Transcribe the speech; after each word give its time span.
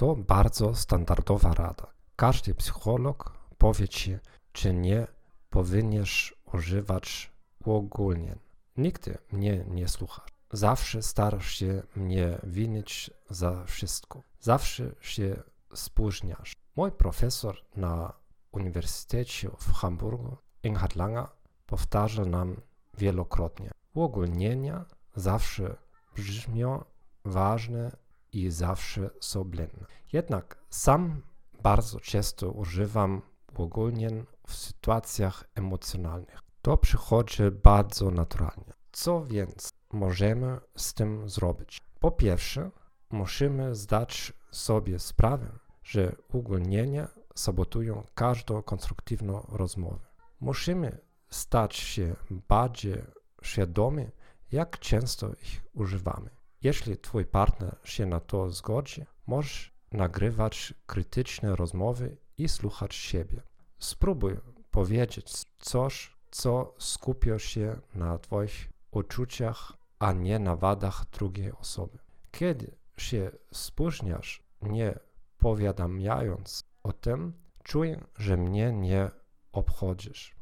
To 0.00 0.16
bardzo 0.16 0.74
standardowa 0.74 1.54
rada. 1.54 1.86
Każdy 2.16 2.54
psycholog 2.54 3.32
powie 3.58 3.88
ci, 3.88 4.18
czy 4.52 4.74
nie 4.74 5.06
powinieneś 5.50 6.34
używać 6.52 7.32
uogólnień. 7.64 8.38
Nigdy 8.76 9.18
mnie 9.32 9.64
nie 9.68 9.88
słuchasz. 9.88 10.28
Zawsze 10.52 11.02
starasz 11.02 11.50
się 11.50 11.82
mnie 11.96 12.38
winić 12.42 13.10
za 13.30 13.64
wszystko. 13.64 14.22
Zawsze 14.40 14.94
się 15.00 15.42
spóźniasz. 15.74 16.52
Mój 16.76 16.92
profesor 16.92 17.56
na 17.76 18.12
Uniwersytecie 18.52 19.50
w 19.58 19.72
Hamburgu, 19.72 20.36
Inghard 20.62 20.96
Langer, 20.96 21.26
powtarza 21.66 22.24
nam 22.24 22.60
wielokrotnie. 22.98 23.70
Uogólnienia 23.94 24.84
zawsze 25.16 25.76
brzmią 26.16 26.84
ważne 27.24 27.90
i 28.32 28.50
zawsze 28.50 29.10
są 29.20 29.44
blendne. 29.44 29.86
Jednak 30.12 30.58
sam 30.70 31.22
bardzo 31.62 32.00
często 32.00 32.50
używam 32.50 33.22
uogólnień 33.56 34.24
w 34.46 34.54
sytuacjach 34.54 35.44
emocjonalnych. 35.54 36.40
To 36.62 36.76
przychodzi 36.76 37.42
bardzo 37.62 38.10
naturalnie. 38.10 38.72
Co 38.92 39.24
więc 39.24 39.68
możemy 39.92 40.60
z 40.76 40.94
tym 40.94 41.28
zrobić? 41.28 41.80
Po 42.00 42.10
pierwsze, 42.10 42.70
musimy 43.10 43.74
zdać 43.74 44.32
sobie 44.50 44.98
sprawę, 44.98 45.58
że 45.82 46.16
uogólnienia 46.32 47.08
sabotują 47.34 48.02
każdą 48.14 48.62
konstruktywną 48.62 49.46
rozmowę. 49.48 50.06
Musimy 50.40 50.98
stać 51.30 51.76
się 51.76 52.16
bardziej 52.30 53.02
świadomi, 53.42 54.06
jak 54.52 54.78
często 54.78 55.28
ich 55.28 55.64
używamy. 55.74 56.30
Jeśli 56.62 56.96
twój 56.96 57.26
partner 57.26 57.76
się 57.84 58.06
na 58.06 58.20
to 58.20 58.50
zgodzi, 58.50 59.04
możesz 59.26 59.72
nagrywać 59.92 60.74
krytyczne 60.86 61.56
rozmowy 61.56 62.16
i 62.38 62.48
słuchać 62.48 62.94
siebie. 62.94 63.42
Spróbuj 63.78 64.36
powiedzieć 64.70 65.44
coś, 65.58 66.16
co 66.30 66.74
skupia 66.78 67.38
się 67.38 67.80
na 67.94 68.18
twoich 68.18 68.68
uczuciach, 68.90 69.72
a 69.98 70.12
nie 70.12 70.38
na 70.38 70.56
wadach 70.56 71.04
drugiej 71.12 71.52
osoby. 71.52 71.98
Kiedy 72.30 72.76
się 72.96 73.30
spóźniasz, 73.52 74.42
nie 74.62 74.98
powiadamiając 75.38 76.64
o 76.82 76.92
tym, 76.92 77.32
czuję, 77.62 78.04
że 78.16 78.36
mnie 78.36 78.72
nie 78.72 79.10
obchodzisz. 79.52 80.36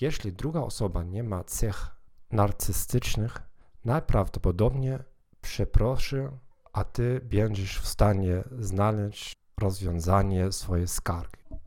Jeśli 0.00 0.32
druga 0.32 0.60
osoba 0.60 1.02
nie 1.02 1.22
ma 1.22 1.44
cech 1.44 1.96
narcystycznych, 2.30 3.42
najprawdopodobniej 3.84 4.98
przeproszy, 5.40 6.30
a 6.72 6.84
ty 6.84 7.20
będziesz 7.24 7.80
w 7.80 7.88
stanie 7.88 8.42
znaleźć 8.58 9.36
rozwiązanie 9.60 10.52
swojej 10.52 10.88
skargi. 10.88 11.37